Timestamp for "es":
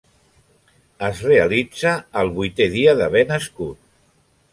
1.07-1.19